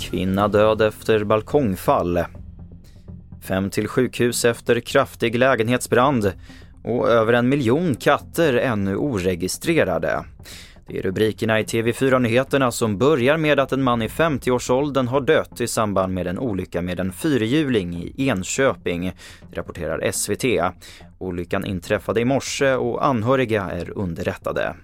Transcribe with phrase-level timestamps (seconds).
[0.00, 2.24] Kvinna död efter balkongfall.
[3.42, 6.32] Fem till sjukhus efter kraftig lägenhetsbrand
[6.84, 10.24] och över en miljon katter ännu oregistrerade.
[10.92, 15.60] Det är rubrikerna i TV4-nyheterna som börjar med att en man i 50-årsåldern har dött
[15.60, 19.12] i samband med en olycka med en fyrhjuling i Enköping,
[19.52, 20.44] rapporterar SVT.
[21.18, 24.74] Olyckan inträffade i morse och anhöriga är underrättade.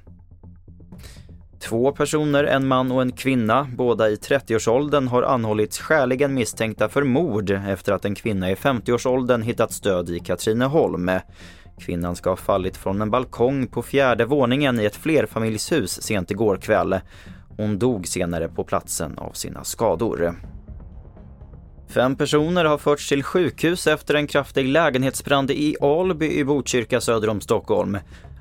[1.61, 7.03] Två personer, en man och en kvinna, båda i 30-årsåldern har anhållits skäligen misstänkta för
[7.03, 11.11] mord efter att en kvinna i 50-årsåldern hittats död i Katrineholm.
[11.79, 16.57] Kvinnan ska ha fallit från en balkong på fjärde våningen i ett flerfamiljshus sent igår
[16.57, 17.01] kväll.
[17.57, 20.35] Hon dog senare på platsen av sina skador.
[21.89, 27.29] Fem personer har förts till sjukhus efter en kraftig lägenhetsbrand i Alby i Botkyrka söder
[27.29, 27.99] om Stockholm.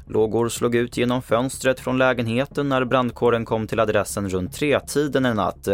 [0.08, 5.36] Lågor slog ut genom fönstret från lägenheten när brandkåren kom till adressen runt tretiden en
[5.36, 5.68] natt.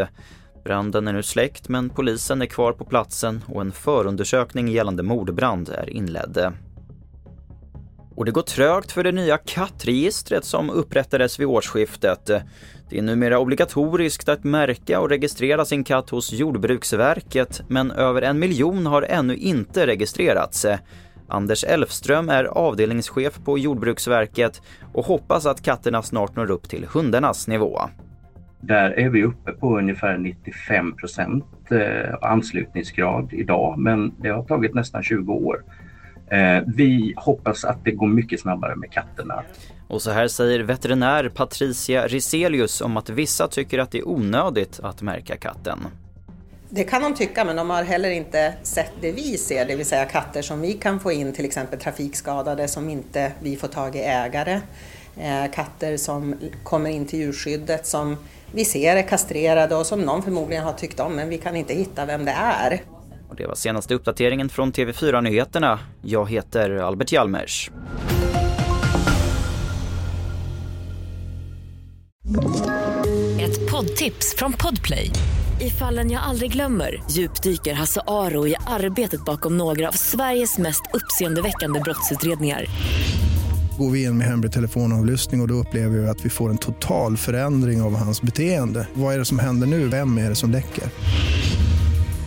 [0.64, 5.70] Branden är nu släckt men polisen är kvar på platsen och en förundersökning gällande mordbrand
[5.70, 6.54] är inledd.
[8.16, 12.26] Och det går trögt för det nya kattregistret som upprättades vid årsskiftet.
[12.90, 18.40] Det är numera obligatoriskt att märka och registrera sin katt hos Jordbruksverket men över en
[18.40, 20.66] miljon har ännu inte registrerats.
[21.28, 24.62] Anders Elfström är avdelningschef på Jordbruksverket
[24.94, 27.80] och hoppas att katterna snart når upp till hundarnas nivå.
[28.62, 34.74] Där är vi uppe på ungefär 95 procent eh, anslutningsgrad idag men det har tagit
[34.74, 35.64] nästan 20 år.
[36.32, 39.44] Eh, vi hoppas att det går mycket snabbare med katterna.
[39.88, 44.80] Och så här säger veterinär Patricia Riselius om att vissa tycker att det är onödigt
[44.84, 45.80] att märka katten.
[46.70, 49.86] Det kan de tycka, men de har heller inte sett det vi ser, det vill
[49.86, 53.96] säga katter som vi kan få in, till exempel trafikskadade som inte vi får tag
[53.96, 54.62] i ägare.
[55.18, 58.18] Eh, katter som kommer in till djurskyddet som
[58.52, 61.74] vi ser är kastrerade och som någon förmodligen har tyckt om, men vi kan inte
[61.74, 62.82] hitta vem det är.
[63.32, 65.80] Och det var senaste uppdateringen från TV4 Nyheterna.
[66.02, 67.72] Jag heter Albert Hjalmers.
[73.42, 75.12] Ett poddtips från Podplay.
[75.62, 80.84] I fallen jag aldrig glömmer djupdyker Hasse Aro i arbetet bakom några av Sveriges mest
[80.94, 82.66] uppseendeväckande brottsutredningar.
[83.78, 86.58] Går vi in med hemlig telefonavlyssning och, och då upplever vi att vi får en
[86.58, 88.88] total förändring av hans beteende.
[88.94, 89.88] Vad är det som händer nu?
[89.88, 90.84] Vem är det som läcker?